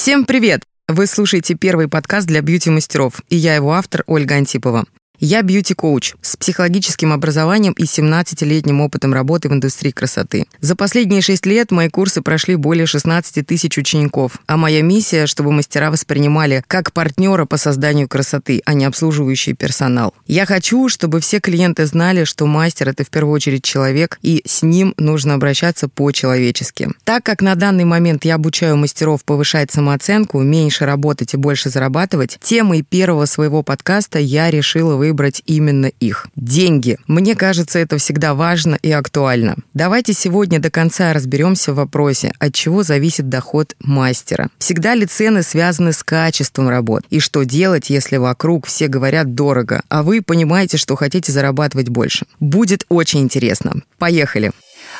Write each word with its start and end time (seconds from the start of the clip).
Всем 0.00 0.26
привет! 0.26 0.62
Вы 0.86 1.08
слушаете 1.08 1.56
первый 1.56 1.88
подкаст 1.88 2.28
для 2.28 2.40
бьюти-мастеров, 2.40 3.20
и 3.30 3.34
я 3.34 3.56
его 3.56 3.72
автор 3.72 4.04
Ольга 4.06 4.36
Антипова. 4.36 4.84
Я 5.20 5.42
бьюти-коуч 5.42 6.14
с 6.22 6.36
психологическим 6.36 7.12
образованием 7.12 7.72
и 7.72 7.82
17-летним 7.82 8.80
опытом 8.80 9.12
работы 9.12 9.48
в 9.48 9.52
индустрии 9.52 9.90
красоты. 9.90 10.46
За 10.60 10.76
последние 10.76 11.22
6 11.22 11.44
лет 11.44 11.72
мои 11.72 11.88
курсы 11.88 12.22
прошли 12.22 12.54
более 12.54 12.86
16 12.86 13.44
тысяч 13.44 13.76
учеников, 13.78 14.38
а 14.46 14.56
моя 14.56 14.80
миссия, 14.80 15.26
чтобы 15.26 15.50
мастера 15.50 15.90
воспринимали 15.90 16.62
как 16.68 16.92
партнера 16.92 17.46
по 17.46 17.56
созданию 17.56 18.06
красоты, 18.06 18.62
а 18.64 18.74
не 18.74 18.84
обслуживающий 18.84 19.54
персонал. 19.54 20.14
Я 20.28 20.46
хочу, 20.46 20.88
чтобы 20.88 21.18
все 21.20 21.40
клиенты 21.40 21.86
знали, 21.86 22.22
что 22.22 22.46
мастер— 22.46 22.88
это 22.90 23.02
в 23.02 23.10
первую 23.10 23.34
очередь 23.34 23.64
человек, 23.64 24.20
и 24.22 24.42
с 24.46 24.62
ним 24.62 24.94
нужно 24.98 25.34
обращаться 25.34 25.88
по-человечески. 25.88 26.90
Так 27.02 27.24
как 27.24 27.42
на 27.42 27.56
данный 27.56 27.84
момент 27.84 28.24
я 28.24 28.36
обучаю 28.36 28.76
мастеров 28.76 29.24
повышать 29.24 29.72
самооценку, 29.72 30.40
меньше 30.42 30.86
работать 30.86 31.34
и 31.34 31.36
больше 31.36 31.70
зарабатывать, 31.70 32.38
темой 32.40 32.82
первого 32.82 33.24
своего 33.24 33.64
подкаста 33.64 34.20
я 34.20 34.48
решила 34.52 34.94
вы 34.94 35.07
выбрать 35.08 35.42
именно 35.46 35.86
их. 35.86 36.26
Деньги. 36.36 36.98
Мне 37.06 37.34
кажется, 37.34 37.78
это 37.78 37.96
всегда 37.96 38.34
важно 38.34 38.78
и 38.82 38.92
актуально. 38.92 39.56
Давайте 39.72 40.12
сегодня 40.12 40.58
до 40.58 40.70
конца 40.70 41.12
разберемся 41.14 41.72
в 41.72 41.76
вопросе, 41.76 42.32
от 42.38 42.54
чего 42.54 42.82
зависит 42.82 43.28
доход 43.30 43.74
мастера. 43.80 44.48
Всегда 44.58 44.94
ли 44.94 45.06
цены 45.06 45.42
связаны 45.42 45.92
с 45.92 46.02
качеством 46.02 46.68
работ? 46.68 47.04
И 47.08 47.20
что 47.20 47.44
делать, 47.44 47.88
если 47.88 48.18
вокруг 48.18 48.66
все 48.66 48.88
говорят 48.88 49.34
дорого, 49.34 49.82
а 49.88 50.02
вы 50.02 50.20
понимаете, 50.20 50.76
что 50.76 50.94
хотите 50.94 51.32
зарабатывать 51.32 51.88
больше? 51.88 52.26
Будет 52.38 52.84
очень 52.88 53.20
интересно. 53.20 53.82
Поехали! 53.98 54.52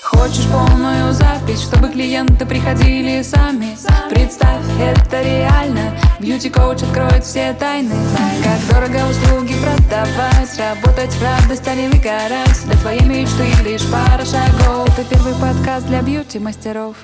Хочешь 0.02 0.47
полную 0.51 1.13
запись, 1.13 1.63
чтобы 1.63 1.88
клиенты 1.88 2.47
приходили 2.47 3.23
сами 3.23 3.77
Представь, 4.09 4.65
это 4.80 5.23
реально 5.23 5.95
Бьюти-коуч 6.19 6.83
откроет 6.83 7.25
все 7.25 7.52
тайны 7.55 7.95
Как 8.43 8.59
продавать 10.49 10.80
Работать 10.85 11.15
в 11.15 11.23
радость, 11.23 11.68
а 11.68 11.74
не 11.74 11.88
выгорать 11.88 12.65
Для 12.65 12.77
твоей 12.77 13.04
мечты 13.04 13.46
лишь 13.65 13.85
пара 13.91 14.24
шагов. 14.24 14.88
Это 14.99 15.04
первый 15.09 15.35
подкаст 15.35 15.87
для 15.87 16.02
бьюти-мастеров 16.02 16.96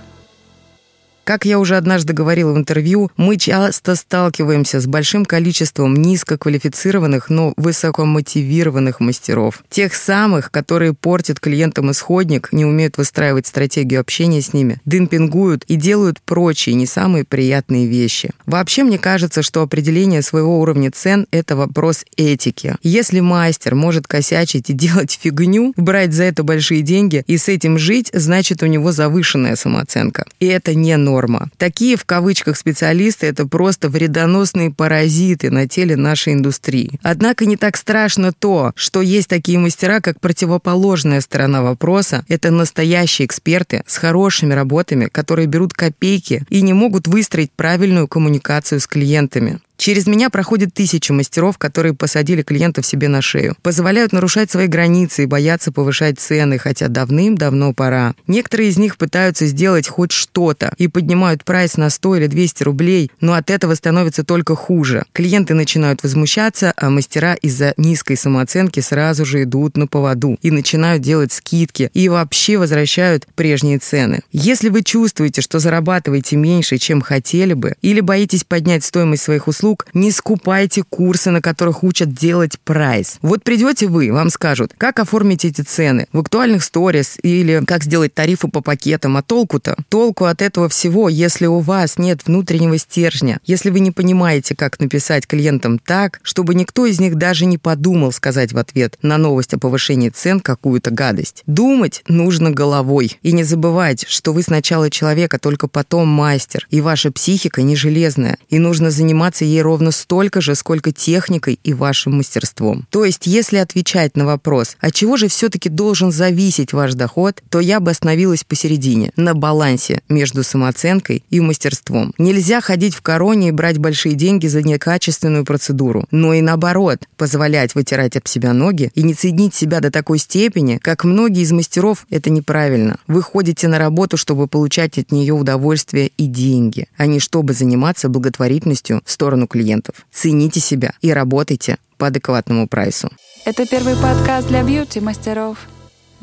как 1.24 1.46
я 1.46 1.58
уже 1.58 1.76
однажды 1.76 2.12
говорила 2.12 2.52
в 2.52 2.58
интервью, 2.58 3.10
мы 3.16 3.36
часто 3.36 3.96
сталкиваемся 3.96 4.80
с 4.80 4.86
большим 4.86 5.24
количеством 5.24 5.94
низкоквалифицированных, 5.96 7.30
но 7.30 7.54
высокомотивированных 7.56 9.00
мастеров. 9.00 9.64
Тех 9.70 9.94
самых, 9.94 10.50
которые 10.50 10.92
портят 10.92 11.40
клиентам 11.40 11.90
исходник, 11.90 12.52
не 12.52 12.64
умеют 12.64 12.98
выстраивать 12.98 13.46
стратегию 13.46 14.00
общения 14.00 14.42
с 14.42 14.52
ними, 14.52 14.80
демпингуют 14.84 15.64
и 15.64 15.76
делают 15.76 16.20
прочие, 16.20 16.74
не 16.74 16.86
самые 16.86 17.24
приятные 17.24 17.86
вещи. 17.86 18.30
Вообще, 18.46 18.84
мне 18.84 18.98
кажется, 18.98 19.42
что 19.42 19.62
определение 19.62 20.22
своего 20.22 20.60
уровня 20.60 20.90
цен– 20.90 21.26
это 21.30 21.56
вопрос 21.56 22.04
этики. 22.16 22.76
Если 22.82 23.20
мастер 23.20 23.74
может 23.74 24.06
косячить 24.06 24.68
и 24.68 24.74
делать 24.74 25.18
фигню, 25.20 25.72
брать 25.76 26.12
за 26.12 26.24
это 26.24 26.42
большие 26.42 26.82
деньги 26.82 27.24
и 27.26 27.38
с 27.38 27.48
этим 27.48 27.78
жить, 27.78 28.10
значит, 28.12 28.62
у 28.62 28.66
него 28.66 28.92
завышенная 28.92 29.56
самооценка. 29.56 30.26
И 30.38 30.46
это 30.46 30.74
не 30.74 30.96
норма 30.96 31.13
норма. 31.14 31.48
Такие 31.58 31.96
в 31.96 32.04
кавычках 32.04 32.56
специалисты– 32.56 33.26
это 33.28 33.46
просто 33.46 33.88
вредоносные 33.88 34.70
паразиты 34.70 35.50
на 35.50 35.68
теле 35.68 35.96
нашей 35.96 36.32
индустрии. 36.32 36.98
Однако 37.02 37.46
не 37.46 37.56
так 37.56 37.76
страшно 37.76 38.32
то, 38.32 38.72
что 38.74 39.00
есть 39.00 39.28
такие 39.28 39.58
мастера, 39.58 40.00
как 40.00 40.20
противоположная 40.20 41.20
сторона 41.20 41.62
вопроса. 41.62 42.24
Это 42.28 42.50
настоящие 42.50 43.26
эксперты 43.26 43.82
с 43.86 43.96
хорошими 43.96 44.54
работами, 44.54 45.06
которые 45.06 45.46
берут 45.46 45.72
копейки 45.72 46.44
и 46.50 46.62
не 46.62 46.72
могут 46.72 47.06
выстроить 47.06 47.52
правильную 47.52 48.08
коммуникацию 48.08 48.80
с 48.80 48.86
клиентами. 48.86 49.60
Через 49.76 50.06
меня 50.06 50.30
проходят 50.30 50.72
тысячи 50.72 51.10
мастеров, 51.12 51.58
которые 51.58 51.94
посадили 51.94 52.42
клиентов 52.42 52.86
себе 52.86 53.08
на 53.08 53.20
шею. 53.20 53.56
Позволяют 53.62 54.12
нарушать 54.12 54.50
свои 54.50 54.66
границы 54.66 55.24
и 55.24 55.26
боятся 55.26 55.72
повышать 55.72 56.20
цены, 56.20 56.58
хотя 56.58 56.88
давным-давно 56.88 57.72
пора. 57.72 58.14
Некоторые 58.26 58.70
из 58.70 58.78
них 58.78 58.96
пытаются 58.96 59.46
сделать 59.46 59.88
хоть 59.88 60.12
что-то 60.12 60.72
и 60.78 60.88
поднимают 60.88 61.44
прайс 61.44 61.76
на 61.76 61.90
100 61.90 62.16
или 62.16 62.26
200 62.28 62.62
рублей, 62.62 63.10
но 63.20 63.34
от 63.34 63.50
этого 63.50 63.74
становится 63.74 64.24
только 64.24 64.54
хуже. 64.54 65.04
Клиенты 65.12 65.54
начинают 65.54 66.02
возмущаться, 66.02 66.72
а 66.76 66.90
мастера 66.90 67.34
из-за 67.34 67.74
низкой 67.76 68.16
самооценки 68.16 68.80
сразу 68.80 69.24
же 69.24 69.42
идут 69.42 69.76
на 69.76 69.86
поводу 69.86 70.38
и 70.40 70.50
начинают 70.50 71.02
делать 71.02 71.32
скидки 71.32 71.90
и 71.94 72.08
вообще 72.08 72.58
возвращают 72.58 73.26
прежние 73.34 73.78
цены. 73.78 74.20
Если 74.30 74.68
вы 74.68 74.82
чувствуете, 74.82 75.40
что 75.40 75.58
зарабатываете 75.58 76.36
меньше, 76.36 76.78
чем 76.78 77.00
хотели 77.00 77.54
бы, 77.54 77.74
или 77.82 78.00
боитесь 78.00 78.44
поднять 78.44 78.84
стоимость 78.84 79.24
своих 79.24 79.48
услуг, 79.48 79.63
услуг, 79.64 79.86
не 79.94 80.10
скупайте 80.10 80.82
курсы, 80.82 81.30
на 81.30 81.40
которых 81.40 81.82
учат 81.84 82.12
делать 82.12 82.58
прайс. 82.64 83.18
Вот 83.22 83.42
придете 83.42 83.86
вы, 83.86 84.12
вам 84.12 84.28
скажут, 84.28 84.72
как 84.76 84.98
оформить 84.98 85.44
эти 85.44 85.62
цены 85.62 86.06
в 86.12 86.18
актуальных 86.18 86.62
сторис 86.62 87.16
или 87.22 87.62
как 87.66 87.84
сделать 87.84 88.12
тарифы 88.12 88.48
по 88.48 88.60
пакетам, 88.60 89.16
а 89.16 89.22
толку-то? 89.22 89.76
Толку 89.88 90.26
от 90.26 90.42
этого 90.42 90.68
всего, 90.68 91.08
если 91.08 91.46
у 91.46 91.60
вас 91.60 91.98
нет 91.98 92.26
внутреннего 92.26 92.76
стержня, 92.76 93.40
если 93.46 93.70
вы 93.70 93.80
не 93.80 93.90
понимаете, 93.90 94.54
как 94.54 94.78
написать 94.80 95.26
клиентам 95.26 95.78
так, 95.78 96.20
чтобы 96.22 96.54
никто 96.54 96.84
из 96.84 97.00
них 97.00 97.14
даже 97.14 97.46
не 97.46 97.56
подумал 97.56 98.12
сказать 98.12 98.52
в 98.52 98.58
ответ 98.58 98.98
на 99.00 99.16
новость 99.16 99.54
о 99.54 99.58
повышении 99.58 100.10
цен 100.10 100.40
какую-то 100.40 100.90
гадость. 100.90 101.42
Думать 101.46 102.02
нужно 102.08 102.50
головой. 102.50 103.18
И 103.22 103.32
не 103.32 103.44
забывать, 103.44 104.04
что 104.08 104.32
вы 104.32 104.42
сначала 104.42 104.90
человек, 104.90 105.32
а 105.34 105.38
только 105.38 105.68
потом 105.68 106.08
мастер. 106.08 106.66
И 106.70 106.80
ваша 106.80 107.10
психика 107.10 107.62
не 107.62 107.76
железная. 107.76 108.36
И 108.50 108.58
нужно 108.58 108.90
заниматься 108.90 109.44
ей 109.44 109.53
ровно 109.60 109.90
столько 109.90 110.40
же, 110.40 110.54
сколько 110.54 110.92
техникой 110.92 111.58
и 111.62 111.72
вашим 111.72 112.16
мастерством. 112.16 112.86
То 112.90 113.04
есть, 113.04 113.26
если 113.26 113.58
отвечать 113.58 114.16
на 114.16 114.26
вопрос, 114.26 114.76
от 114.80 114.94
чего 114.94 115.16
же 115.16 115.28
все-таки 115.28 115.68
должен 115.68 116.12
зависеть 116.12 116.72
ваш 116.72 116.94
доход, 116.94 117.42
то 117.48 117.60
я 117.60 117.80
бы 117.80 117.90
остановилась 117.90 118.44
посередине, 118.44 119.12
на 119.16 119.34
балансе 119.34 120.02
между 120.08 120.42
самооценкой 120.42 121.24
и 121.30 121.40
мастерством. 121.40 122.12
Нельзя 122.18 122.60
ходить 122.60 122.94
в 122.94 123.02
короне 123.02 123.48
и 123.48 123.52
брать 123.52 123.78
большие 123.78 124.14
деньги 124.14 124.46
за 124.46 124.62
некачественную 124.62 125.44
процедуру, 125.44 126.06
но 126.10 126.34
и 126.34 126.40
наоборот, 126.40 127.00
позволять 127.16 127.74
вытирать 127.74 128.16
об 128.16 128.28
себя 128.28 128.52
ноги 128.52 128.90
и 128.94 129.02
не 129.02 129.14
ценить 129.14 129.54
себя 129.54 129.80
до 129.80 129.90
такой 129.90 130.18
степени, 130.18 130.78
как 130.78 131.04
многие 131.04 131.42
из 131.42 131.52
мастеров, 131.52 132.06
это 132.10 132.30
неправильно. 132.30 132.98
Вы 133.06 133.22
ходите 133.22 133.68
на 133.68 133.78
работу, 133.78 134.16
чтобы 134.16 134.46
получать 134.46 134.98
от 134.98 135.12
нее 135.12 135.34
удовольствие 135.34 136.10
и 136.16 136.26
деньги, 136.26 136.88
а 136.96 137.06
не 137.06 137.20
чтобы 137.20 137.52
заниматься 137.52 138.08
благотворительностью 138.08 139.02
в 139.04 139.10
сторону 139.10 139.43
сторону 139.44 139.46
клиентов. 139.46 140.06
Цените 140.12 140.60
себя 140.60 140.92
и 141.02 141.12
работайте 141.12 141.76
по 141.98 142.06
адекватному 142.06 142.66
прайсу. 142.68 143.08
Это 143.44 143.66
первый 143.66 143.94
подкаст 143.94 144.48
для 144.48 144.62
бьюти-мастеров. 144.62 145.58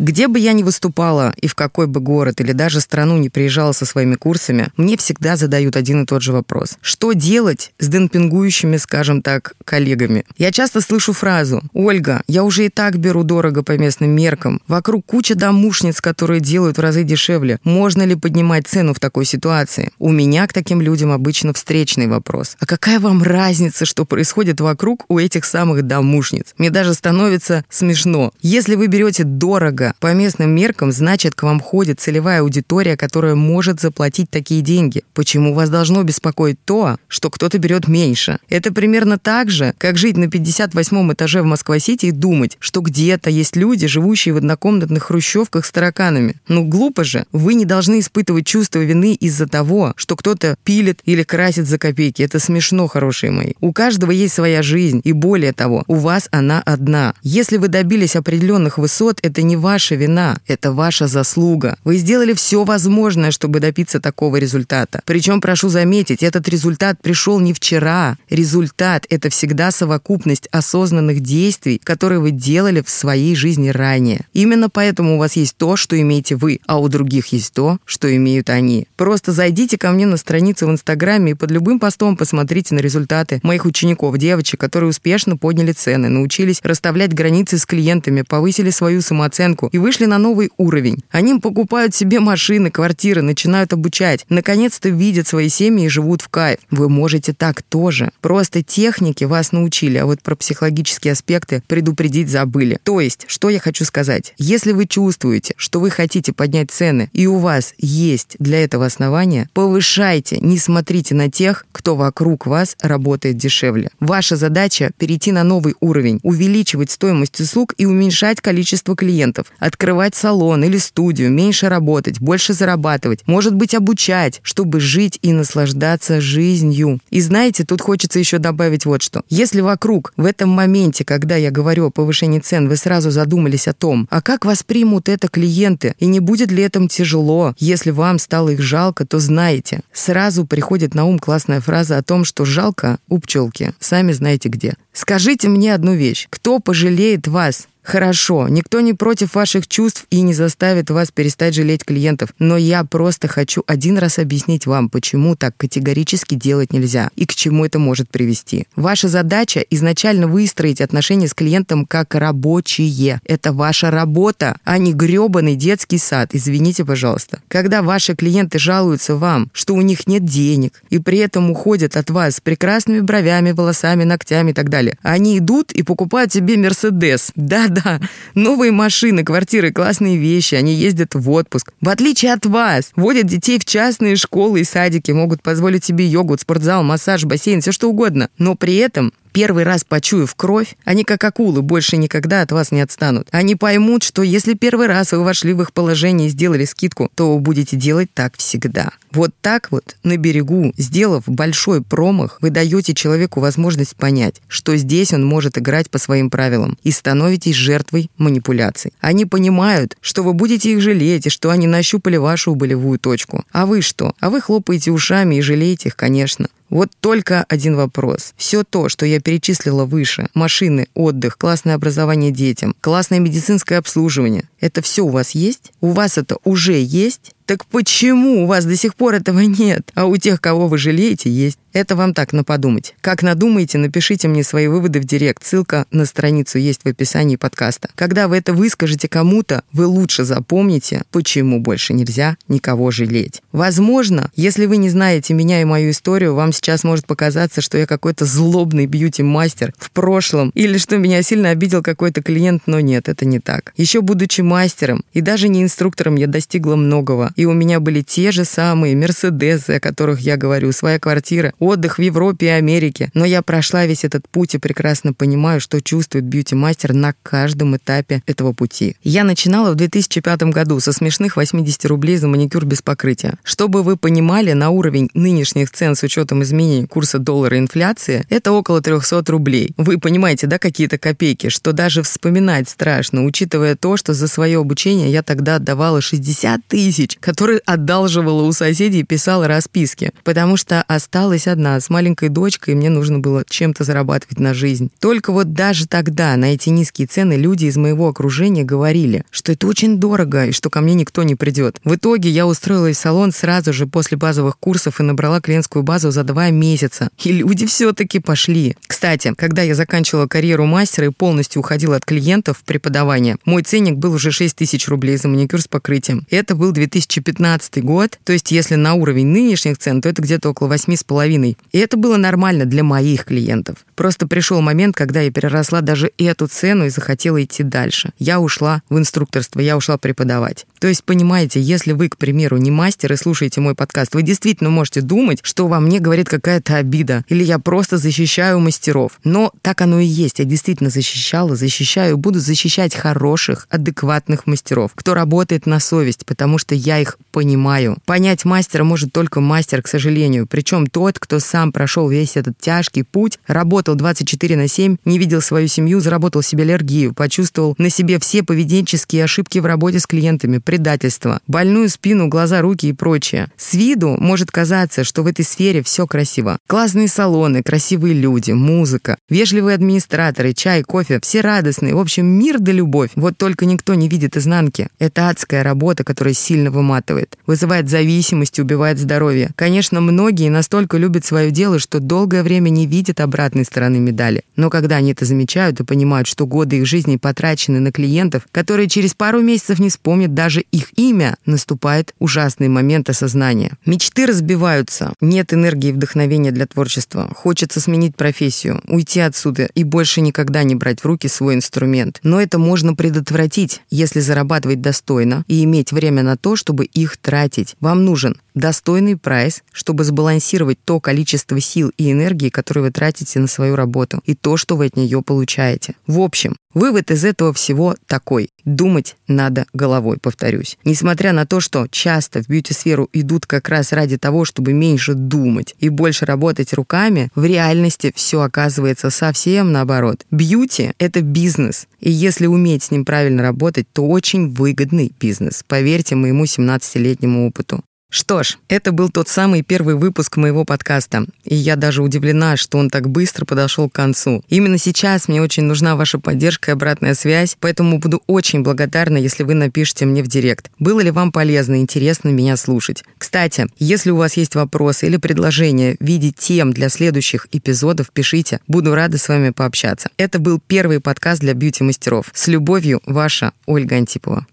Где 0.02 0.28
бы 0.28 0.40
я 0.40 0.54
ни 0.54 0.64
выступала 0.64 1.32
и 1.40 1.46
в 1.46 1.54
какой 1.54 1.86
бы 1.86 2.00
город 2.00 2.42
или 2.42 2.54
даже 2.54 2.82
страну 2.82 3.18
не 3.18 3.30
приезжала 3.30 3.72
со 3.72 3.86
своими 3.86 4.16
курсами, 4.16 4.70
мне 4.76 4.98
всегда 4.98 5.36
задают 5.36 5.76
один 5.76 6.02
и 6.02 6.06
тот 6.08 6.24
же 6.24 6.34
вопрос. 6.34 6.80
Что 6.82 7.14
делать 7.14 7.72
с 7.78 7.88
демпингующими, 7.88 8.78
скажем 8.78 9.22
так, 9.22 9.54
коллегами? 9.64 10.26
Я 10.40 10.52
часто 10.52 10.82
слышу 10.82 11.14
фразу 11.14 11.62
«Ольга, 11.74 12.24
я 12.28 12.44
уже 12.44 12.66
и 12.66 12.70
так 12.70 12.98
беру 12.98 13.22
дорого 13.22 13.62
по 13.62 13.78
местным 13.78 14.10
меркам. 14.10 14.60
Вокруг 14.68 15.06
куча 15.06 15.36
домушниц, 15.36 16.02
которые 16.02 16.40
делают 16.40 16.80
в 16.80 16.82
разы 16.82 17.04
дешевле. 17.04 17.60
Можно 17.64 18.02
ли 18.02 18.16
поднимать 18.16 18.66
цену 18.66 18.96
в 18.96 19.00
такой 19.00 19.26
ситуации?» 19.26 19.92
У 20.00 20.12
меня 20.12 20.48
к 20.48 20.54
таким 20.54 20.82
людям 20.82 21.12
обычно 21.12 21.54
встречный 21.54 22.08
вопрос. 22.08 22.58
А 22.60 22.66
какая 22.66 23.00
вам 23.00 23.22
разница, 23.22 23.86
что 23.86 24.06
происходит 24.06 24.62
вокруг 24.62 25.06
у 25.10 25.20
этих 25.20 25.46
самых 25.46 25.84
домушниц? 25.84 26.56
Мне 26.58 26.72
даже 26.72 26.96
становится 26.96 27.66
смешно. 27.70 28.32
Если 28.42 28.74
вы 28.74 28.88
берете 28.88 29.24
дорого, 29.26 29.91
по 30.00 30.14
местным 30.14 30.52
меркам, 30.52 30.92
значит, 30.92 31.36
к 31.36 31.44
вам 31.44 31.60
ходит 31.60 32.00
целевая 32.00 32.42
аудитория, 32.42 32.98
которая 32.98 33.36
может 33.36 33.80
заплатить 33.80 34.30
такие 34.30 34.62
деньги. 34.62 35.04
Почему 35.14 35.54
вас 35.54 35.70
должно 35.70 36.04
беспокоить 36.04 36.58
то, 36.64 36.98
что 37.08 37.30
кто-то 37.30 37.58
берет 37.58 37.88
меньше? 37.88 38.40
Это 38.50 38.74
примерно 38.74 39.18
так 39.18 39.50
же, 39.50 39.74
как 39.78 39.98
жить 39.98 40.18
на 40.18 40.30
58 40.30 41.14
этаже 41.14 41.42
в 41.42 41.46
Москва-Сити 41.46 42.08
и 42.08 42.12
думать, 42.12 42.58
что 42.60 42.82
где-то 42.82 43.30
есть 43.30 43.56
люди, 43.56 43.88
живущие 43.88 44.34
в 44.34 44.38
однокомнатных 44.38 45.04
хрущевках 45.04 45.66
с 45.66 45.72
тараканами. 45.72 46.36
Ну, 46.48 46.66
глупо 46.66 47.04
же. 47.04 47.26
Вы 47.32 47.54
не 47.56 47.66
должны 47.66 48.00
испытывать 48.00 48.46
чувство 48.46 48.80
вины 48.80 49.14
из-за 49.14 49.48
того, 49.48 49.94
что 49.96 50.16
кто-то 50.16 50.56
пилит 50.64 51.02
или 51.06 51.24
красит 51.24 51.68
за 51.68 51.78
копейки. 51.78 52.22
Это 52.22 52.40
смешно, 52.40 52.88
хорошие 52.88 53.32
мои. 53.32 53.54
У 53.60 53.74
каждого 53.74 54.12
есть 54.12 54.34
своя 54.34 54.62
жизнь, 54.62 55.02
и 55.04 55.12
более 55.12 55.54
того, 55.54 55.84
у 55.88 55.96
вас 55.96 56.28
она 56.32 56.62
одна. 56.66 57.14
Если 57.22 57.58
вы 57.58 57.68
добились 57.68 58.16
определенных 58.16 58.78
высот, 58.78 59.20
это 59.22 59.42
не 59.42 59.56
важно, 59.56 59.71
ваша 59.72 59.96
вина, 59.96 60.38
это 60.48 60.74
ваша 60.74 61.08
заслуга. 61.08 61.78
Вы 61.86 61.96
сделали 61.96 62.34
все 62.34 62.66
возможное, 62.66 63.32
чтобы 63.32 63.62
добиться 63.62 64.02
такого 64.02 64.36
результата. 64.36 65.00
Причем, 65.06 65.40
прошу 65.40 65.70
заметить, 65.70 66.24
этот 66.24 66.50
результат 66.50 67.02
пришел 67.02 67.40
не 67.40 67.54
вчера. 67.54 68.18
Результат– 68.30 69.06
это 69.10 69.30
всегда 69.30 69.72
совокупность 69.72 70.50
осознанных 70.52 71.22
действий, 71.22 71.80
которые 71.82 72.20
вы 72.20 72.32
делали 72.32 72.82
в 72.82 72.90
своей 72.90 73.34
жизни 73.34 73.70
ранее. 73.70 74.26
Именно 74.34 74.70
поэтому 74.70 75.16
у 75.16 75.20
вас 75.20 75.38
есть 75.38 75.56
то, 75.56 75.78
что 75.78 76.00
имеете 76.02 76.36
вы, 76.36 76.60
а 76.68 76.78
у 76.78 76.90
других 76.90 77.28
есть 77.28 77.54
то, 77.54 77.78
что 77.86 78.14
имеют 78.14 78.50
они. 78.50 78.88
Просто 78.98 79.32
зайдите 79.32 79.78
ко 79.78 79.92
мне 79.92 80.06
на 80.06 80.18
страницу 80.18 80.68
в 80.68 80.72
Инстаграме 80.72 81.32
и 81.32 81.36
под 81.36 81.50
любым 81.52 81.80
постом 81.80 82.18
посмотрите 82.18 82.76
на 82.76 82.80
результаты 82.80 83.40
моих 83.42 83.64
учеников, 83.64 84.18
девочек, 84.18 84.60
которые 84.60 84.90
успешно 84.90 85.38
подняли 85.38 85.72
цены, 85.72 86.10
научились 86.10 86.60
расставлять 86.62 87.14
границы 87.14 87.58
с 87.58 87.66
клиентами, 87.66 88.24
повысили 88.24 88.70
свою 88.70 89.02
самооценку 89.02 89.61
и 89.72 89.78
вышли 89.78 90.06
на 90.06 90.18
новый 90.18 90.52
уровень. 90.58 91.04
Они 91.12 91.40
покупают 91.40 91.96
себе 91.96 92.20
машины, 92.20 92.72
квартиры, 92.72 93.22
начинают 93.22 93.74
обучать, 93.74 94.26
наконец-то 94.30 94.90
видят 94.90 95.28
свои 95.28 95.50
семьи 95.50 95.86
и 95.86 95.90
живут 95.90 96.22
в 96.22 96.30
кайф. 96.30 96.60
Вы 96.70 96.90
можете 96.90 97.34
так 97.34 97.62
тоже. 97.62 98.12
Просто 98.22 98.64
техники 98.64 99.24
вас 99.24 99.52
научили, 99.52 99.98
а 99.98 100.06
вот 100.06 100.22
про 100.22 100.36
психологические 100.36 101.14
аспекты 101.14 101.64
предупредить 101.68 102.30
забыли. 102.30 102.80
То 102.84 103.00
есть, 103.00 103.26
что 103.28 103.50
я 103.50 103.60
хочу 103.60 103.86
сказать? 103.86 104.34
Если 104.38 104.72
вы 104.72 104.86
чувствуете, 104.86 105.54
что 105.58 105.80
вы 105.80 105.90
хотите 105.90 106.34
поднять 106.34 106.72
цены, 106.72 107.10
и 107.14 107.28
у 107.28 107.38
вас 107.38 107.74
есть 107.78 108.36
для 108.40 108.64
этого 108.64 108.86
основания, 108.86 109.50
повышайте, 109.54 110.38
не 110.40 110.58
смотрите 110.58 111.16
на 111.16 111.30
тех, 111.30 111.66
кто 111.72 111.96
вокруг 111.96 112.46
вас 112.46 112.76
работает 112.82 113.38
дешевле. 113.38 113.90
Ваша 114.00 114.36
задача– 114.36 114.92
перейти 114.98 115.32
на 115.32 115.44
новый 115.44 115.76
уровень, 115.80 116.20
увеличивать 116.24 116.92
стоимость 116.92 117.40
услуг 117.40 117.74
и 117.78 117.86
уменьшать 117.86 118.42
количество 118.42 118.96
клиентов, 118.96 119.51
открывать 119.60 120.16
салон 120.16 120.64
или 120.64 120.78
студию, 120.78 121.32
меньше 121.32 121.70
работать, 121.70 122.20
больше 122.20 122.54
зарабатывать, 122.54 123.22
может 123.28 123.56
быть, 123.56 123.76
обучать, 123.76 124.40
чтобы 124.44 124.80
жить 124.80 125.20
и 125.22 125.34
наслаждаться 125.34 126.22
жизнью. 126.22 127.00
И 127.10 127.22
знаете, 127.22 127.64
тут 127.64 127.82
хочется 127.82 128.20
еще 128.20 128.38
добавить 128.38 128.86
вот 128.86 129.02
что. 129.02 129.22
Если 129.30 129.62
вокруг 129.62 130.14
в 130.18 130.26
этом 130.26 130.50
моменте, 130.50 131.06
когда 131.06 131.36
я 131.36 131.52
говорю 131.52 131.88
о 131.88 131.92
повышении 131.92 132.40
цен, 132.40 132.68
вы 132.68 132.76
сразу 132.76 133.12
задумались 133.12 133.68
о 133.68 133.74
том, 133.74 134.08
а 134.10 134.22
как 134.22 134.46
воспримут 134.46 135.10
это 135.10 135.28
клиенты, 135.28 135.96
и 136.00 136.06
не 136.06 136.20
будет 136.20 136.52
ли 136.52 136.64
этому 136.64 136.88
тяжело, 136.88 137.54
если 137.58 137.92
вам 137.92 138.20
стало 138.20 138.50
их 138.50 138.62
жалко, 138.62 139.06
то 139.06 139.20
знаете, 139.20 139.82
сразу 139.94 140.46
приходит 140.46 140.96
на 140.96 141.06
ум 141.06 141.20
классная 141.20 141.62
фраза 141.62 141.98
о 141.98 142.04
том, 142.04 142.26
что 142.26 142.46
жалко 142.46 142.98
у 143.08 143.20
пчелки, 143.20 143.74
сами 143.80 144.12
знаете 144.12 144.50
где. 144.50 144.76
Скажите 144.94 145.48
мне 145.48 145.74
одну 145.74 145.94
вещь. 145.94 146.28
Кто 146.30 146.60
пожалеет 146.60 147.28
вас 147.28 147.68
Хорошо, 147.84 148.48
никто 148.48 148.80
не 148.80 148.94
против 148.94 149.36
ваших 149.36 149.68
чувств 149.68 150.06
и 150.12 150.22
не 150.22 150.34
заставит 150.34 150.90
вас 150.90 151.12
перестать 151.12 151.56
жалеть 151.56 151.84
клиентов, 151.84 152.30
но 152.38 152.56
я 152.56 152.84
просто 152.84 153.28
хочу 153.28 153.64
один 153.66 153.98
раз 153.98 154.20
объяснить 154.20 154.68
вам, 154.68 154.90
почему 154.90 155.36
так 155.36 155.58
категорически 155.58 156.36
делать 156.36 156.74
нельзя 156.74 157.10
и 157.16 157.26
к 157.26 157.34
чему 157.34 157.66
это 157.66 157.80
может 157.80 158.10
привести. 158.10 158.68
Ваша 158.76 159.08
задача 159.08 159.66
изначально 159.70 160.28
выстроить 160.28 160.80
отношения 160.80 161.28
с 161.28 161.34
клиентом 161.34 161.86
как 161.86 162.14
рабочие. 162.14 163.20
Это 163.26 163.52
ваша 163.52 163.90
работа, 163.90 164.58
а 164.64 164.78
не 164.78 164.94
грёбаный 164.94 165.56
детский 165.56 165.98
сад, 165.98 166.30
извините, 166.34 166.86
пожалуйста. 166.86 167.42
Когда 167.48 167.82
ваши 167.82 168.16
клиенты 168.16 168.60
жалуются 168.60 169.16
вам, 169.16 169.50
что 169.54 169.74
у 169.74 169.82
них 169.82 170.08
нет 170.08 170.24
денег, 170.24 170.84
и 170.90 171.00
при 171.00 171.18
этом 171.18 171.50
уходят 171.50 171.98
от 171.98 172.10
вас 172.10 172.36
с 172.36 172.42
прекрасными 172.42 173.00
бровями, 173.00 173.52
волосами, 173.52 174.04
ногтями 174.04 174.52
и 174.52 174.54
так 174.54 174.70
далее, 174.70 174.98
они 175.02 175.40
идут 175.40 175.72
и 175.72 175.82
покупают 175.84 176.32
себе 176.32 176.58
Мерседес. 176.58 177.32
Да, 177.36 177.68
да, 177.74 178.00
новые 178.36 178.72
машины, 178.72 179.24
квартиры, 179.24 179.72
классные 179.72 180.18
вещи, 180.18 180.56
они 180.56 180.74
ездят 180.74 181.16
в 181.16 181.30
отпуск. 181.30 181.72
В 181.82 181.90
отличие 181.90 182.34
от 182.34 182.46
вас, 182.46 182.92
водят 182.96 183.26
детей 183.26 183.60
в 183.60 183.66
частные 183.66 184.16
школы 184.16 184.62
и 184.62 184.64
садики, 184.64 185.12
могут 185.12 185.42
позволить 185.42 185.84
себе 185.84 186.06
йогу, 186.06 186.38
спортзал, 186.38 186.84
массаж, 186.84 187.26
бассейн, 187.26 187.62
все 187.62 187.72
что 187.72 187.90
угодно. 187.90 188.30
Но 188.38 188.56
при 188.56 188.76
этом 188.76 189.14
Первый 189.34 189.64
раз 189.64 189.84
почуяв 189.84 190.36
кровь, 190.36 190.76
они 190.84 191.04
как 191.04 191.24
акулы 191.24 191.62
больше 191.62 191.98
никогда 191.98 192.42
от 192.42 192.52
вас 192.52 192.72
не 192.72 192.82
отстанут. 192.82 193.28
Они 193.32 193.56
поймут, 193.56 194.04
что 194.04 194.24
если 194.24 194.54
первый 194.54 194.88
раз 194.88 195.14
вы 195.14 195.24
вошли 195.24 195.54
в 195.54 195.62
их 195.62 195.72
положение 195.72 196.28
и 196.28 196.32
сделали 196.32 196.66
скидку, 196.66 197.10
то 197.16 197.34
вы 197.34 197.40
будете 197.40 197.78
делать 197.78 198.10
так 198.14 198.36
всегда. 198.38 198.92
Вот 199.12 199.32
так 199.42 199.72
вот, 199.72 199.96
на 200.04 200.18
берегу, 200.18 200.74
сделав 200.78 201.24
большой 201.28 201.82
промах, 201.82 202.38
вы 202.42 202.50
даете 202.50 202.94
человеку 202.94 203.40
возможность 203.40 203.96
понять, 203.96 204.42
что 204.48 204.76
здесь 204.76 205.14
он 205.14 205.26
может 205.26 205.58
играть 205.58 205.90
по 205.90 205.98
своим 205.98 206.30
правилам 206.30 206.78
и 206.84 206.92
становитесь 206.92 207.56
жертвой 207.56 208.10
манипуляций. 208.18 208.94
Они 209.00 209.26
понимают, 209.26 209.98
что 210.02 210.24
вы 210.24 210.34
будете 210.34 210.72
их 210.72 210.82
жалеть 210.82 211.28
и 211.28 211.30
что 211.30 211.50
они 211.52 211.68
нащупали 211.68 212.18
вашу 212.18 212.56
болевую 212.56 213.00
точку. 213.00 213.44
А 213.52 213.66
вы 213.66 213.82
что? 213.82 214.14
А 214.20 214.30
вы 214.30 214.42
хлопаете 214.42 214.92
ушами 214.92 215.36
и 215.36 215.42
жалеете 215.42 215.90
их, 215.90 215.96
конечно. 215.96 216.48
Вот 216.72 216.90
только 217.02 217.46
один 217.50 217.76
вопрос. 217.76 218.34
Все 218.38 218.64
то, 218.64 218.88
что 218.88 219.06
я 219.06 219.20
перечислила 219.20 219.84
выше, 219.84 220.30
машины, 220.34 220.88
отдых, 220.94 221.38
классное 221.38 221.76
образование 221.76 222.32
детям, 222.32 222.76
классное 222.80 223.20
медицинское 223.20 223.76
обслуживание, 223.76 224.46
это 224.62 224.82
все 224.82 225.04
у 225.04 225.10
вас 225.10 225.32
есть? 225.32 225.74
У 225.82 225.90
вас 225.90 226.18
это 226.18 226.38
уже 226.46 226.82
есть? 226.82 227.34
Так 227.52 227.66
почему 227.66 228.44
у 228.44 228.48
вас 228.48 228.64
до 228.64 228.78
сих 228.78 228.96
пор 228.96 229.16
этого 229.16 229.42
нет, 229.42 229.92
а 229.94 230.06
у 230.06 230.16
тех, 230.16 230.40
кого 230.40 230.70
вы 230.70 230.78
жалеете, 230.78 231.30
есть? 231.30 231.58
Это 231.74 231.96
вам 231.96 232.14
так 232.14 232.34
на 232.34 232.44
подумать. 232.44 232.96
Как 233.02 233.24
надумаете, 233.24 233.78
напишите 233.78 234.28
мне 234.28 234.44
свои 234.44 234.68
выводы 234.68 235.00
в 235.00 235.06
директ. 235.06 235.44
Ссылка 235.46 235.86
на 235.92 236.06
страницу 236.06 236.58
есть 236.58 236.82
в 236.84 236.88
описании 236.88 237.38
подкаста. 237.38 237.90
Когда 237.96 238.28
вы 238.28 238.38
это 238.38 238.54
выскажете 238.54 239.08
кому-то, 239.08 239.64
вы 239.72 239.86
лучше 239.86 240.26
запомните, 240.26 241.04
почему 241.12 241.60
больше 241.60 241.94
нельзя 241.94 242.38
никого 242.50 242.92
жалеть. 242.92 243.42
Возможно, 243.54 244.32
если 244.36 244.66
вы 244.66 244.78
не 244.78 244.90
знаете 244.90 245.34
меня 245.34 245.62
и 245.62 245.66
мою 245.66 245.92
историю, 245.92 246.36
вам 246.36 246.52
сейчас 246.52 246.84
может 246.84 247.06
показаться, 247.06 247.62
что 247.62 247.78
я 247.78 247.88
какой-то 247.88 248.26
злобный 248.26 248.86
бьюти-мастер 248.86 249.74
в 249.78 249.92
прошлом, 249.92 250.52
или 250.56 250.78
что 250.78 250.98
меня 250.98 251.22
сильно 251.22 251.50
обидел 251.50 251.82
какой-то 251.82 252.22
клиент, 252.22 252.64
но 252.66 252.82
нет, 252.82 253.08
это 253.08 253.26
не 253.26 253.40
так. 253.40 253.74
Еще 253.78 254.02
будучи 254.02 254.42
мастером 254.52 255.04
и 255.14 255.22
даже 255.22 255.48
не 255.48 255.64
инструктором, 255.64 256.16
я 256.16 256.28
достигла 256.28 256.76
многого. 256.76 257.32
И 257.38 257.46
у 257.46 257.54
меня 257.54 257.80
были 257.80 258.02
те 258.02 258.32
же 258.32 258.44
самые 258.44 258.98
Мерседесы, 258.98 259.72
о 259.72 259.80
которых 259.80 260.20
я 260.20 260.36
говорю, 260.36 260.72
своя 260.74 261.00
квартира, 261.00 261.54
отдых 261.60 261.98
в 261.98 262.02
Европе 262.02 262.48
и 262.48 262.50
Америке. 262.50 263.10
Но 263.14 263.24
я 263.26 263.42
прошла 263.42 263.86
весь 263.86 264.04
этот 264.04 264.28
путь 264.28 264.56
и 264.56 264.58
прекрасно 264.58 265.14
понимаю, 265.14 265.62
что 265.62 265.82
чувствует 265.82 266.26
бьюти-мастер 266.26 266.94
на 266.94 267.14
каждом 267.24 267.78
этапе 267.78 268.22
этого 268.28 268.52
пути. 268.52 268.98
Я 269.04 269.24
начинала 269.24 269.72
в 269.72 269.76
2005 269.76 270.44
году 270.44 270.80
со 270.82 270.92
смешных 270.92 271.38
80 271.38 271.86
рублей 271.86 272.18
за 272.18 272.28
маникюр 272.28 272.66
без 272.66 272.82
покрытия. 272.82 273.36
Чтобы 273.44 273.84
вы 273.84 273.96
понимали, 273.96 274.52
на 274.52 274.70
уровень 274.70 275.10
нынешних 275.14 275.72
цен 275.72 275.96
с 275.96 276.04
учетом 276.04 276.44
изменений 276.44 276.88
курса 276.88 277.20
доллара 277.20 277.56
и 277.56 277.60
инфляции, 277.60 278.26
это 278.30 278.52
около 278.52 278.82
300 278.82 279.24
рублей. 279.28 279.74
Вы 279.78 279.98
понимаете, 279.98 280.48
да, 280.48 280.58
какие-то 280.58 280.98
копейки, 280.98 281.48
что 281.48 281.72
даже 281.72 282.04
вспоминать 282.04 282.68
страшно, 282.68 283.24
учитывая 283.26 283.76
то, 283.76 283.96
что 283.96 284.14
за 284.14 284.28
свое 284.42 284.58
обучение 284.58 285.12
я 285.12 285.22
тогда 285.22 285.58
отдавала 285.58 286.02
60 286.02 286.66
тысяч, 286.66 287.16
который 287.20 287.60
одалживала 287.60 288.42
у 288.42 288.52
соседей 288.52 289.02
и 289.02 289.04
писала 289.04 289.48
расписки, 289.48 290.14
потому 290.24 290.58
что 290.58 290.82
осталась 290.88 291.46
одна 291.46 291.80
с 291.80 291.92
маленькой 291.92 292.30
дочкой, 292.30 292.74
и 292.74 292.78
мне 292.78 292.90
нужно 292.90 293.20
было 293.20 293.44
чем-то 293.48 293.84
зарабатывать 293.84 294.40
на 294.40 294.56
жизнь. 294.56 294.90
Только 295.00 295.32
вот 295.32 295.54
даже 295.54 295.88
тогда 295.88 296.36
на 296.38 296.56
эти 296.56 296.70
низкие 296.70 297.06
цены 297.06 297.34
люди 297.34 297.66
из 297.66 297.78
моего 297.78 298.08
окружения 298.08 298.64
говорили, 298.64 299.24
что 299.30 299.52
это 299.52 299.68
очень 299.68 300.00
дорого 300.00 300.48
и 300.48 300.52
что 300.54 300.72
ко 300.72 300.82
мне 300.82 300.96
никто 300.96 301.22
не 301.22 301.36
придет. 301.36 301.80
В 301.84 301.94
итоге 301.94 302.32
я 302.32 302.48
устроилась 302.48 302.98
в 302.98 303.00
салон 303.00 303.32
сразу 303.32 303.74
же 303.74 303.86
после 303.86 304.18
базовых 304.18 304.58
курсов 304.58 305.00
и 305.00 305.04
набрала 305.04 305.40
клиентскую 305.40 305.84
базу 305.84 306.10
за 306.10 306.24
два 306.24 306.50
месяца. 306.50 307.10
И 307.24 307.32
люди 307.32 307.68
все-таки 307.68 308.18
пошли. 308.18 308.76
Кстати, 308.88 309.34
когда 309.38 309.62
я 309.62 309.76
заканчивала 309.76 310.26
карьеру 310.26 310.66
мастера 310.66 311.06
и 311.06 311.12
полностью 311.12 311.60
уходила 311.60 311.98
от 311.98 312.06
клиентов 312.06 312.58
в 312.58 312.64
преподавание, 312.64 313.38
мой 313.46 313.62
ценник 313.62 313.98
был 313.98 314.14
уже 314.14 314.31
6 314.32 314.56
тысяч 314.56 314.88
рублей 314.88 315.18
за 315.18 315.28
маникюр 315.28 315.62
с 315.62 315.68
покрытием. 315.68 316.26
Это 316.30 316.56
был 316.56 316.72
2000 316.72 316.92
2015 316.92 317.84
год, 317.84 318.20
то 318.24 318.34
есть 318.34 318.52
если 318.52 318.76
на 318.76 318.94
уровень 318.94 319.28
нынешних 319.28 319.78
цен, 319.78 320.02
то 320.02 320.10
это 320.10 320.22
где-то 320.22 320.50
около 320.50 320.74
8,5. 320.74 321.58
И 321.72 321.78
это 321.78 321.98
было 321.98 322.18
нормально 322.18 322.66
для 322.66 322.84
моих 322.84 323.26
клиентов. 323.26 323.78
Просто 323.96 324.28
пришел 324.28 324.62
момент, 324.62 324.96
когда 324.96 325.22
я 325.22 325.32
переросла 325.32 325.82
даже 325.82 326.12
эту 326.18 326.48
цену 326.48 326.86
и 326.86 326.90
захотела 326.90 327.44
идти 327.44 327.64
дальше. 327.64 328.12
Я 328.18 328.40
ушла 328.40 328.82
в 328.90 328.98
инструкторство, 328.98 329.60
я 329.60 329.78
ушла 329.78 329.98
преподавать. 329.98 330.66
То 330.80 330.88
есть, 330.88 331.04
понимаете, 331.04 331.62
если 331.62 331.92
вы, 331.92 332.10
к 332.10 332.18
примеру, 332.18 332.58
не 332.58 332.72
мастер 332.72 333.14
и 333.14 333.16
слушаете 333.16 333.62
мой 333.62 333.76
подкаст, 333.76 334.16
вы 334.16 334.24
действительно 334.24 334.70
можете 334.70 335.02
думать, 335.02 335.40
что 335.44 335.68
во 335.68 335.80
мне 335.80 336.00
говорит 336.00 336.28
какая-то 336.28 336.78
обида, 336.78 337.24
или 337.28 337.44
я 337.44 337.60
просто 337.60 337.98
защищаю 337.98 338.60
мастеров. 338.60 339.20
Но 339.24 339.52
так 339.62 339.82
оно 339.82 340.00
и 340.00 340.06
есть. 340.06 340.40
Я 340.40 340.46
действительно 340.46 340.90
защищала, 340.90 341.56
защищаю, 341.56 342.18
буду 342.18 342.40
защищать 342.40 342.96
хороших, 342.96 343.68
адекватных 343.70 344.21
обратных 344.22 344.46
мастеров, 344.46 344.92
кто 344.94 345.14
работает 345.14 345.66
на 345.66 345.80
совесть, 345.80 346.26
потому 346.26 346.58
что 346.58 346.76
я 346.76 347.00
их 347.00 347.18
понимаю. 347.32 347.98
Понять 348.06 348.46
мастера 348.46 348.84
может 348.84 349.12
только 349.12 349.42
мастер, 349.42 349.82
к 349.82 349.88
сожалению, 349.88 350.48
причем 350.48 350.86
тот, 350.88 351.18
кто 351.18 351.40
сам 351.40 351.72
прошел 351.72 352.08
весь 352.10 352.38
этот 352.38 352.58
тяжкий 352.60 353.04
путь, 353.04 353.40
работал 353.48 353.96
24 353.96 354.58
на 354.58 354.68
7, 354.68 354.98
не 355.06 355.18
видел 355.18 355.42
свою 355.42 355.68
семью, 355.68 356.00
заработал 356.02 356.44
себе 356.44 356.64
аллергию, 356.64 357.14
почувствовал 357.14 357.76
на 357.78 357.90
себе 357.90 358.20
все 358.20 358.44
поведенческие 358.44 359.24
ошибки 359.24 359.60
в 359.60 359.66
работе 359.66 360.00
с 360.00 360.06
клиентами, 360.06 360.60
предательство, 360.60 361.40
больную 361.48 361.90
спину, 361.90 362.28
глаза, 362.28 362.62
руки 362.62 362.88
и 362.88 362.94
прочее. 362.94 363.48
С 363.58 363.74
виду 363.74 364.18
может 364.20 364.52
казаться, 364.52 365.04
что 365.04 365.24
в 365.24 365.28
этой 365.28 365.46
сфере 365.46 365.82
все 365.82 366.06
красиво. 366.06 366.60
Классные 366.68 367.08
салоны, 367.08 367.64
красивые 367.64 368.14
люди, 368.14 368.52
музыка, 368.52 369.18
вежливые 369.30 369.76
администраторы, 369.76 370.54
чай, 370.54 370.84
кофе, 370.84 371.20
все 371.22 371.42
радостные. 371.42 371.96
В 371.96 372.00
общем, 372.00 372.26
мир 372.26 372.60
да 372.60 372.72
любовь. 372.72 373.10
Вот 373.16 373.38
только 373.38 373.66
никто 373.66 373.96
видит 374.08 374.38
изнанки. 374.38 374.88
Это 375.00 375.30
адская 375.30 375.64
работа, 375.64 376.04
которая 376.04 376.34
сильно 376.34 376.72
выматывает. 376.72 377.38
Вызывает 377.46 377.90
зависимость, 377.90 378.60
убивает 378.60 379.00
здоровье. 379.00 379.52
Конечно, 379.56 380.02
многие 380.02 380.50
настолько 380.50 380.98
любят 380.98 381.26
свое 381.26 381.52
дело, 381.52 381.80
что 381.80 382.00
долгое 382.00 382.44
время 382.44 382.70
не 382.70 382.86
видят 382.86 383.20
обратной 383.20 383.66
стороны 383.66 384.00
медали. 384.00 384.44
Но 384.56 384.70
когда 384.70 384.98
они 384.98 385.12
это 385.12 385.26
замечают 385.26 385.80
и 385.80 385.84
понимают, 385.84 386.28
что 386.28 386.46
годы 386.46 386.78
их 386.78 386.86
жизни 386.86 387.18
потрачены 387.18 387.80
на 387.80 387.92
клиентов, 387.92 388.44
которые 388.52 388.88
через 388.88 389.14
пару 389.14 389.42
месяцев 389.42 389.80
не 389.80 389.90
вспомнят 389.90 390.34
даже 390.34 390.62
их 390.72 390.98
имя, 390.98 391.36
наступает 391.46 392.14
ужасный 392.20 392.68
момент 392.68 393.10
осознания. 393.10 393.78
Мечты 393.86 394.26
разбиваются, 394.26 395.14
нет 395.22 395.54
энергии 395.54 395.90
и 395.90 395.94
вдохновения 395.94 396.52
для 396.52 396.66
творчества. 396.66 397.32
Хочется 397.36 397.80
сменить 397.80 398.16
профессию, 398.16 398.82
уйти 398.88 399.20
отсюда 399.20 399.70
и 399.74 399.84
больше 399.84 400.22
никогда 400.22 400.64
не 400.64 400.76
брать 400.76 401.02
в 401.02 401.06
руки 401.06 401.28
свой 401.28 401.56
инструмент. 401.56 402.20
Но 402.24 402.42
это 402.42 402.58
можно 402.58 402.96
предотвратить, 402.96 403.82
если 403.92 404.22
зарабатывать 404.22 404.82
достойно 404.82 405.44
и 405.48 405.64
иметь 405.64 405.92
время 405.92 406.24
на 406.24 406.38
то, 406.38 406.56
чтобы 406.56 406.86
их 406.86 407.18
тратить. 407.18 407.76
Вам 407.80 408.06
нужен 408.06 408.38
достойный 408.54 409.18
прайс, 409.18 409.64
чтобы 409.72 410.04
сбалансировать 410.04 410.80
то 410.84 411.00
количество 411.00 411.60
сил 411.60 411.92
и 411.98 412.12
энергии, 412.12 412.50
которые 412.50 412.86
вы 412.86 412.92
тратите 412.92 413.40
на 413.40 413.48
свою 413.48 413.76
работу, 413.76 414.22
и 414.26 414.36
то, 414.36 414.58
что 414.58 414.76
вы 414.76 414.88
от 414.88 414.98
нее 414.98 415.22
получаете. 415.22 415.96
В 416.08 416.20
общем, 416.20 416.56
вывод 416.74 417.12
из 417.12 417.26
этого 417.26 417.54
всего 417.54 417.96
такой. 418.08 418.50
Думать 418.64 419.16
надо 419.28 419.66
головой, 419.74 420.18
повторюсь. 420.22 420.78
Несмотря 420.84 421.34
на 421.34 421.46
то, 421.46 421.60
что 421.60 421.88
часто 421.90 422.44
в 422.44 422.50
бьюти-сферу 422.50 423.10
идут 423.14 423.46
как 423.46 423.70
раз 423.70 423.92
ради 423.92 424.18
того, 424.18 424.46
чтобы 424.46 424.74
меньше 424.74 425.14
думать 425.14 425.76
и 425.80 425.90
больше 425.90 426.26
работать 426.26 426.74
руками, 426.74 427.30
в 427.36 427.46
реальности 427.46 428.12
все 428.16 428.42
оказывается 428.42 429.10
совсем 429.10 429.72
наоборот. 429.72 430.26
Бьюти— 430.32 430.94
это 431.00 431.22
бизнес, 431.22 431.88
и 432.00 432.12
если 432.12 432.46
уметь 432.46 432.84
с 432.84 432.92
ним 432.92 433.06
правильно 433.06 433.42
работать, 433.44 433.88
то 433.92 434.08
очень 434.08 434.54
выгодный 434.54 435.12
бизнес, 435.20 435.64
поверьте 435.68 436.16
моему 436.16 436.46
17-летнему 436.46 437.48
опыту. 437.48 437.84
Что 438.14 438.44
ж, 438.44 438.58
это 438.68 438.92
был 438.92 439.10
тот 439.10 439.30
самый 439.30 439.62
первый 439.62 439.96
выпуск 439.96 440.36
моего 440.36 440.66
подкаста, 440.66 441.26
и 441.46 441.56
я 441.56 441.78
даже 441.78 442.04
удивлена, 442.04 442.58
что 442.58 442.78
он 442.78 442.90
так 442.90 443.10
быстро 443.10 443.46
подошел 443.46 443.90
к 443.90 443.94
концу. 443.94 444.44
Именно 444.50 444.78
сейчас 444.78 445.30
мне 445.30 445.42
очень 445.42 445.64
нужна 445.64 445.96
ваша 445.96 446.20
поддержка 446.20 446.72
и 446.72 446.74
обратная 446.74 447.14
связь, 447.14 447.56
поэтому 447.62 448.00
буду 448.00 448.22
очень 448.28 448.64
благодарна, 448.64 449.16
если 449.16 449.44
вы 449.44 449.54
напишите 449.54 450.06
мне 450.06 450.24
в 450.24 450.28
директ. 450.28 450.70
Было 450.78 451.00
ли 451.00 451.10
вам 451.10 451.32
полезно 451.32 451.76
и 451.76 451.80
интересно 451.80 452.28
меня 452.28 452.58
слушать? 452.58 453.06
Кстати, 453.18 453.68
если 453.80 454.12
у 454.12 454.18
вас 454.18 454.36
есть 454.36 454.56
вопросы 454.56 455.08
или 455.08 455.16
предложения 455.16 455.96
в 455.98 456.04
виде 456.04 456.34
тем 456.38 456.74
для 456.74 456.90
следующих 456.90 457.48
эпизодов, 457.54 458.12
пишите. 458.12 458.60
Буду 458.68 458.94
рада 458.94 459.18
с 459.18 459.30
вами 459.30 459.52
пообщаться. 459.52 460.10
Это 460.18 460.38
был 460.38 460.60
первый 460.60 461.00
подкаст 461.00 461.40
для 461.40 461.54
бьюти-мастеров. 461.54 462.26
С 462.34 462.50
любовью, 462.50 463.02
ваша 463.06 463.54
Ольга 463.66 463.96
Антипова. 463.96 464.46